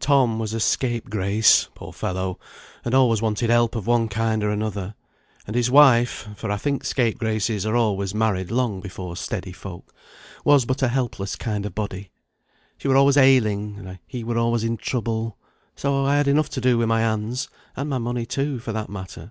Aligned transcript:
Tom 0.00 0.40
was 0.40 0.52
a 0.52 0.58
scapegrace, 0.58 1.68
poor 1.76 1.92
fellow, 1.92 2.40
and 2.84 2.92
always 2.92 3.22
wanted 3.22 3.50
help 3.50 3.76
of 3.76 3.86
one 3.86 4.08
kind 4.08 4.42
or 4.42 4.50
another; 4.50 4.96
and 5.46 5.54
his 5.54 5.70
wife 5.70 6.28
(for 6.34 6.50
I 6.50 6.56
think 6.56 6.84
scapegraces 6.84 7.64
are 7.64 7.76
always 7.76 8.12
married 8.12 8.50
long 8.50 8.80
before 8.80 9.16
steady 9.16 9.52
folk) 9.52 9.94
was 10.44 10.64
but 10.64 10.82
a 10.82 10.88
helpless 10.88 11.36
kind 11.36 11.64
of 11.64 11.76
body. 11.76 12.10
She 12.78 12.88
were 12.88 12.96
always 12.96 13.16
ailing, 13.16 13.76
and 13.78 14.00
he 14.08 14.24
were 14.24 14.36
always 14.38 14.64
in 14.64 14.76
trouble; 14.76 15.38
so 15.76 16.04
I 16.04 16.16
had 16.16 16.26
enough 16.26 16.48
to 16.50 16.60
do 16.60 16.78
with 16.78 16.88
my 16.88 17.02
hands 17.02 17.48
and 17.76 17.88
my 17.88 17.98
money 17.98 18.26
too, 18.26 18.58
for 18.58 18.72
that 18.72 18.90
matter. 18.90 19.30